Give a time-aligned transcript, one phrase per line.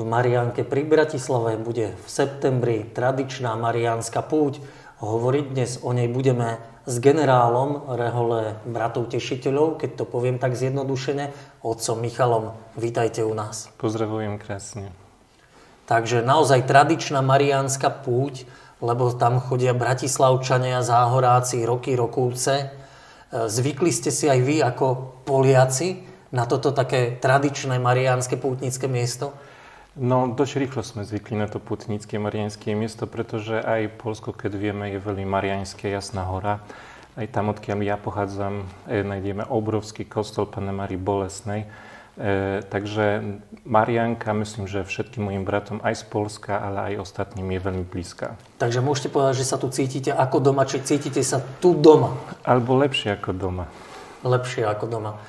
[0.00, 4.64] v Mariánke pri Bratislave bude v septembri tradičná mariánska púť.
[5.04, 6.56] Hovoriť dnes o nej budeme
[6.88, 12.56] s generálom Rehole bratov tešiteľov, keď to poviem tak zjednodušene, otcom Michalom.
[12.80, 13.68] Vítajte u nás.
[13.76, 14.88] Pozdravujem krásne.
[15.84, 18.48] Takže naozaj tradičná mariánska púť,
[18.80, 22.54] lebo tam chodia bratislavčania, záhoráci, roky, rokúce.
[22.56, 22.66] E,
[23.52, 24.86] zvykli ste si aj vy ako
[25.28, 29.36] Poliaci na toto také tradičné mariánske pútnické miesto?
[30.00, 34.88] No, dosť rýchlo sme zvykli na to putnické marianské miesto, pretože aj Polsko, keď vieme,
[34.88, 36.64] je veľmi marianské, jasná hora.
[37.20, 41.68] Aj tam, odkiaľ ja pochádzam, e, nájdeme obrovský kostol Pane Marii Bolesnej.
[42.16, 43.36] E, takže
[43.68, 48.40] Marianka, myslím, že všetkým mojim bratom aj z Polska, ale aj ostatným je veľmi blízka.
[48.56, 52.16] Takže môžete povedať, že sa tu cítite ako doma, či cítite sa tu doma?
[52.48, 53.68] Alebo lepšie ako doma.
[54.24, 55.20] Lepšie ako doma.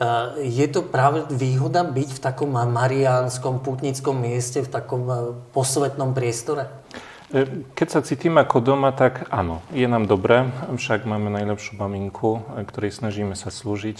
[0.00, 6.16] Eh, je to práve výhoda byť v takom mariánskom putnickom mieste, v takom eh, posvetnom
[6.16, 6.72] priestore?
[7.30, 7.46] Eh,
[7.78, 12.90] keď sa cítim ako doma, tak áno, je nám dobré, však máme najlepšiu maminku, ktorej
[12.90, 13.98] snažíme sa slúžiť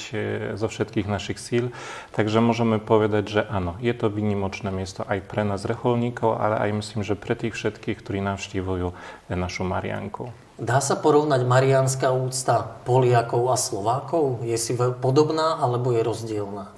[0.59, 1.71] zo všetkých našich síl,
[2.11, 6.71] takže môžeme povedať, že áno, je to výnimočné miesto aj pre nás reholníkov, ale aj
[6.83, 8.93] myslím, že pre tých všetkých, ktorí navštívujú
[9.31, 10.35] našu Marianku.
[10.61, 14.45] Dá sa porovnať mariánska úcta Poliakov a Slovákov?
[14.45, 16.69] Je si podobná alebo je rozdielna?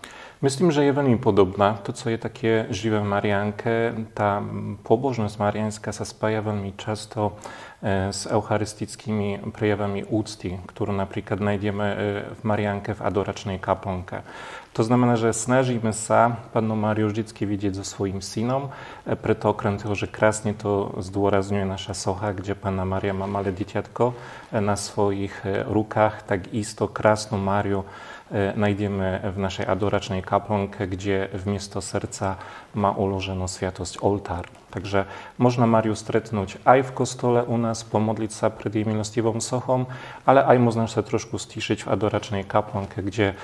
[0.42, 1.78] Myslím, že je veľmi podobná.
[1.86, 4.42] To, co je také živé v Mariánke, tá
[4.82, 7.38] pobožnosť mariánska sa spája veľmi často
[7.78, 11.96] e, s eucharistickými prejavami úcty, ktorú napríklad nájdeme e,
[12.34, 14.26] v Mariánke v adoračnej kaplnke.
[14.74, 18.74] To znamená, že snažíme sa Pannu Máriu vždycky vidieť so svojím synom,
[19.06, 23.54] e, preto okrem toho, že krásne to zdôrazňuje naša socha, kde Panna Mária má malé
[23.54, 24.14] dieťatko e,
[24.58, 27.86] na svojich e, rukách, tak isto krásnu Máriu
[28.32, 32.40] nájdeme v našej adoračnej kaplnke, kde v miesto srdca
[32.72, 34.48] má uloženú sviatosť oltár.
[34.72, 35.04] Takže
[35.36, 39.84] možno Mariu stretnúť aj v kostole u nás, pomodliť sa pred jej milostivom sochom,
[40.24, 43.36] ale aj možno sa trošku stíšiť v adoračnej kaplnke, kde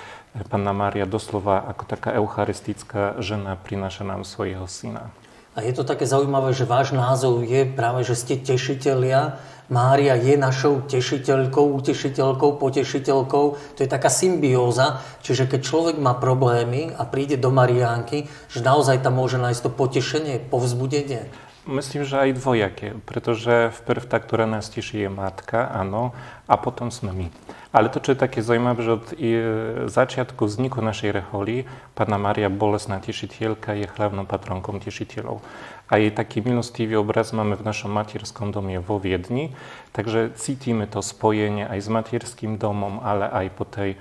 [0.49, 5.13] Panna Mária doslova ako taká eucharistická žena prináša nám svojho syna.
[5.59, 9.43] A je to také zaujímavé, že váš názov je práve, že ste tešitelia.
[9.67, 13.47] Mária je našou tešiteľkou, utešiteľkou, potešiteľkou.
[13.75, 19.03] To je taká symbióza, čiže keď človek má problémy a príde do Mariánky, že naozaj
[19.03, 21.27] tam môže nájsť to potešenie, povzbudenie.
[21.69, 26.17] Myslím, že aj dvojaké, pretože vprv tá, ktorá nás teší, je matka, áno,
[26.49, 27.27] a potom sme my.
[27.77, 29.07] Ale to, čo je také zaujímavé, že od
[29.93, 35.45] začiatku vzniku našej reholi Pána Maria Bolesná tešiteľka je hlavnou patronkom tešiteľov.
[35.93, 39.53] A jej taký milostivý obraz máme v našom materskom dome vo Viedni,
[39.93, 44.01] takže cítime to spojenie aj s materským domom, ale aj po tej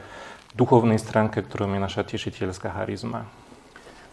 [0.55, 3.27] duchovnej stránke, ktorou je naša tešiteľská charizma.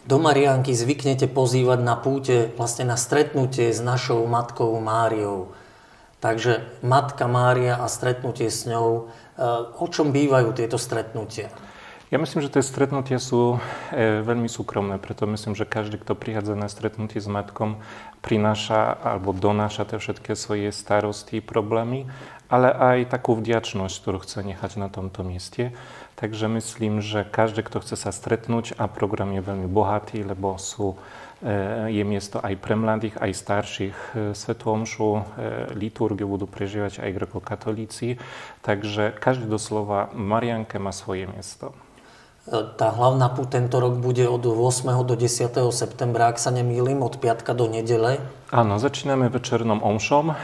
[0.05, 5.57] Do Marianky zvyknete pozývať na púte, vlastne na stretnutie s našou matkou Máriou.
[6.21, 9.43] Takže Matka Mária a stretnutie s ňou Eh,
[9.83, 11.51] o čom bývajú tieto stretnutia?
[12.07, 13.59] Ja myslím, že tie stretnutia sú
[13.91, 17.81] e, veľmi súkromné, preto myslím, že každý, kto prichádza na stretnutie s matkom,
[18.23, 22.07] prináša alebo donáša tie všetky svoje starosti, problémy,
[22.47, 25.75] ale aj takú vďačnosť, ktorú chce nechať na tomto mieste.
[26.15, 30.95] Takže myslím, že každý, kto chce sa stretnúť a program je veľmi bohatý, lebo sú
[31.45, 33.97] E, je miesto aj pre mladých, aj starších.
[34.15, 35.21] E, Svetomšu, e,
[35.77, 38.17] liturgiu budú prežívať aj grekokatolíci,
[38.65, 41.75] takže každý doslova Marianke má svoje miesto.
[42.45, 45.01] Tá hlavná púť tento rok bude od 8.
[45.01, 45.49] do 10.
[45.73, 48.21] septembra, ak sa nemýlim, od piatka do nedele.
[48.53, 50.37] Áno, začíname večernom omšom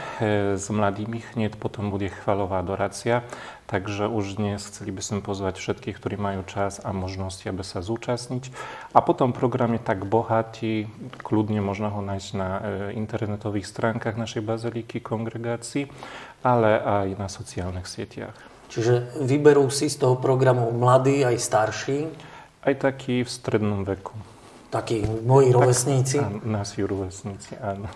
[0.58, 3.22] s mladými, hneď potom bude chvalová adorácia.
[3.70, 7.86] Takže už dnes chceli by sme pozvať všetkých, ktorí majú čas a možnosti, aby sa
[7.86, 8.50] zúčastniť.
[8.92, 10.90] A potom program je tak bohatý,
[11.22, 12.60] kľudne možno ho nájsť na e,
[12.98, 15.86] internetových stránkach našej baziliky, kongregácií,
[16.42, 18.51] ale aj na sociálnych sieťach.
[18.72, 22.08] Čiže vyberú si z toho programu mladí aj starší?
[22.64, 24.16] Aj takí v strednom veku
[24.72, 26.16] takí moji rovesníci.
[26.16, 27.92] Áno, naši rovesníci, áno.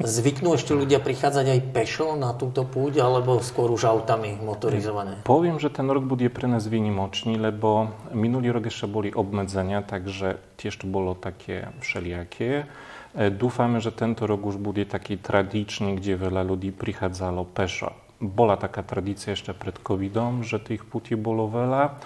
[0.00, 5.20] Zvyknú ešte ľudia prichádzať aj pešo na túto púť, alebo skôr už autami motorizované?
[5.28, 10.40] Poviem, že ten rok bude pre nás výnimočný, lebo minulý rok ešte boli obmedzenia, takže
[10.56, 12.64] tiež to bolo také všelijaké.
[13.12, 17.92] E, dúfame, že tento rok už bude taký tradičný, kde veľa ľudí prichádzalo pešo.
[18.24, 22.00] Bola taká tradícia ešte pred covidom, že tých putí bolo veľa.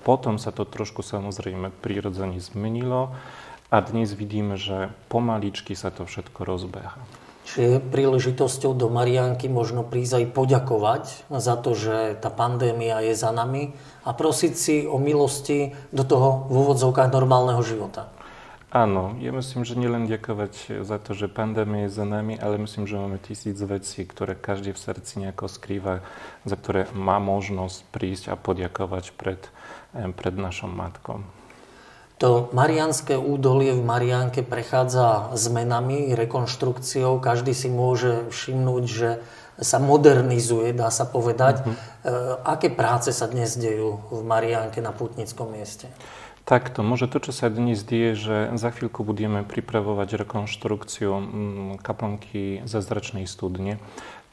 [0.00, 3.12] Potom sa to trošku samozrejme prirodzene zmenilo.
[3.68, 6.96] A dnes vidíme, že pomaličky sa to všetko rozbeha.
[7.50, 13.34] Čiže príležitosťou do Marianky možno prísť aj poďakovať za to, že tá pandémia je za
[13.34, 13.74] nami
[14.06, 18.06] a prosiť si o milosti do toho v úvodzovkách normálneho života.
[18.70, 22.86] Áno, ja myslím, že nielen ďakovať za to, že pandémia je za nami, ale myslím,
[22.86, 26.06] že máme tisíc vecí, ktoré každý v srdci nejako skrýva,
[26.46, 29.42] za ktoré má možnosť prísť a poďakovať pred,
[30.14, 31.26] pred našou matkou.
[32.22, 37.18] To Marianské údolie v Marianke prechádza zmenami, rekonštrukciou.
[37.18, 39.18] Každý si môže všimnúť, že
[39.58, 41.64] sa modernizuje, dá sa povedať.
[41.64, 42.38] Uh-huh.
[42.46, 45.88] Aké práce sa dnes dejú v Marianke na putnickom mieste?
[46.44, 52.66] Takto, môže to, čo sa dnes deje, že za chvíľku budeme pripravovať rekonštrukciu mm, kaplnky
[52.66, 53.78] zázračnej studne.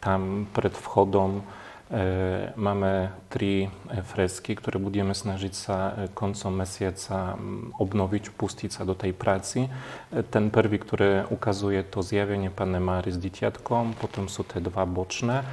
[0.01, 7.37] Tam pred vchodom e, máme tri e, fresky, ktoré budeme snažiť sa e, koncom mesiaca
[7.37, 9.67] mm, obnoviť, pustiť sa do tej práci.
[9.67, 9.69] E,
[10.25, 15.45] ten prvý, ktoré ukazuje to zjavenie Panne Máry s dieťatkom, potom sú tie dva bočné.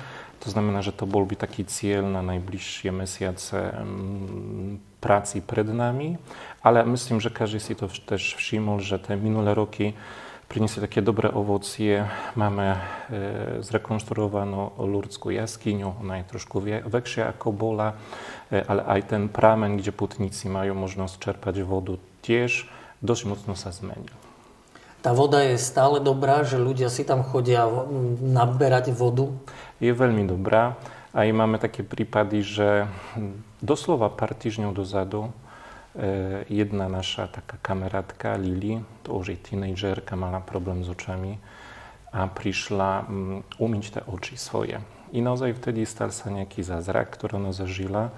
[0.45, 6.21] To znamená, že to bol by taký cieľ na najbližšie mesiace mm, práci pred nami,
[6.61, 9.97] ale myslím, že každý si to też všimol, že tie minulé roky
[10.49, 12.05] priniesli také dobré ovocie.
[12.37, 12.79] Máme e,
[13.65, 17.97] zrekonštruovanú Lurdskú jaskyňu, ona je trošku väčšia ako bola,
[18.53, 22.69] e, ale aj ten prámen, kde putníci majú možnosť čerpať vodu, tiež
[23.01, 24.24] dosť mocno sa zmenil.
[25.05, 27.69] Tá voda je stále dobrá, že ľudia si tam chodia
[28.25, 29.29] naberať vodu?
[29.77, 30.81] Je veľmi dobrá.
[31.13, 32.89] Aj máme také prípady, že
[33.61, 35.31] doslova pár týždňov dozadu e,
[36.49, 41.37] jedna naša taká kamarátka Lili, to už je tínejdžerka, mala problém s očami
[42.09, 44.81] a prišla mm, umyť tie oči svoje.
[45.13, 48.09] I naozaj vtedy stal sa nejaký zázrak, ktorý ona zažila.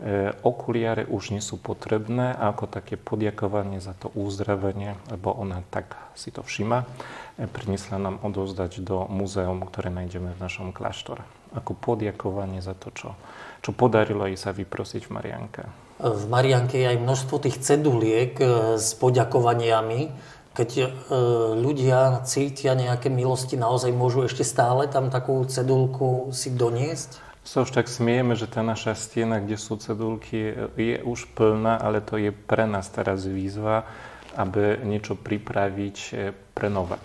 [0.00, 5.92] E, okuliare už nie sú potrebné ako také podjakovanie za to uzdravenie, lebo ona tak
[6.16, 6.88] si to všima,
[7.36, 11.20] e, priniesla nám odozdať do múzeum, ktoré nájdeme v našom kláštore
[11.52, 13.12] ako podjakovanie za to, čo,
[13.60, 15.62] čo podarilo jej sa vyprosiť v Marianke.
[16.00, 20.32] V Marianke je aj množstvo tých ceduliek e, s poďakovaniami.
[20.50, 20.70] Keď
[21.62, 27.29] ľudia cítia nejaké milosti, naozaj môžu ešte stále tam takú cedulku si doniesť?
[27.40, 32.04] Sa už tak smieme, že tá naša stiena, kde sú cedulky, je už plná, ale
[32.04, 33.88] to je pre nás teraz výzva,
[34.36, 36.12] aby niečo pripraviť e,
[36.54, 37.00] pre nové.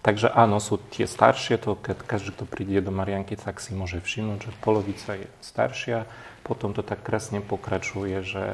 [0.00, 4.00] Takže áno, sú tie staršie, to keď každý, kto príde do Marianky, tak si môže
[4.00, 6.08] všimnúť, že polovica je staršia,
[6.40, 8.44] potom to tak krásne pokračuje, že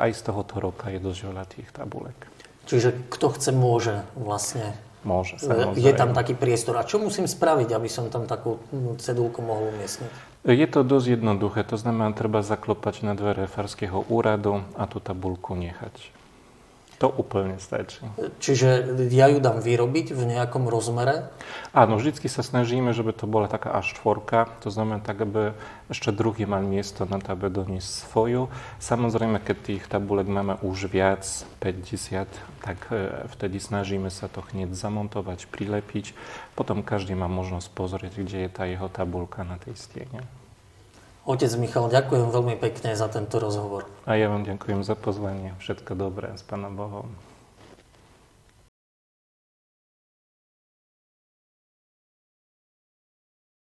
[0.00, 2.16] aj z tohoto roka je dosť veľa tých tabulek.
[2.64, 4.72] Čiže kto chce, môže vlastne
[5.04, 5.76] Môže, samozrejme.
[5.76, 6.80] Je tam taký priestor.
[6.80, 8.56] A čo musím spraviť, aby som tam takú
[8.96, 10.34] cedulku mohol umiestniť?
[10.44, 11.60] Je to dosť jednoduché.
[11.68, 15.92] To znamená, treba zaklopať na dvere farského úradu a tú tabulku nechať.
[17.04, 18.00] To úplne stačí.
[18.40, 21.28] Čiže ja ju dám vyrobiť v nejakom rozmere?
[21.76, 25.52] Áno, vždycky sa snažíme, żeby to bola taká až štvorka, to znamená tak, aby
[25.92, 28.48] ešte druhý mal miesto na to, aby doniesť svoju.
[28.80, 31.28] Samozrejme, keď tých tabulek máme už viac,
[31.60, 32.24] 50,
[32.64, 36.16] tak e, vtedy snažíme sa to hneď zamontovať, prilepiť.
[36.56, 40.24] Potom každý má možnosť pozrieť, kde je tá jeho tabulka na tej stiene.
[41.24, 43.88] Otec Michal, ďakujem veľmi pekne za tento rozhovor.
[44.04, 45.56] A ja vám ďakujem za pozvanie.
[45.56, 47.08] Všetko dobré s Pánom Bohom.